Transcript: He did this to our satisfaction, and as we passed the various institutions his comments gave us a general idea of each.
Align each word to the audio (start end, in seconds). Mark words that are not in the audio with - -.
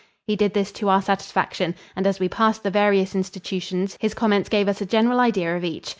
He 0.25 0.35
did 0.35 0.55
this 0.55 0.71
to 0.71 0.89
our 0.89 0.99
satisfaction, 1.03 1.75
and 1.95 2.07
as 2.07 2.19
we 2.19 2.27
passed 2.27 2.63
the 2.63 2.71
various 2.71 3.13
institutions 3.13 3.95
his 3.99 4.15
comments 4.15 4.49
gave 4.49 4.67
us 4.67 4.81
a 4.81 4.85
general 4.87 5.19
idea 5.19 5.55
of 5.55 5.63
each. 5.63 5.89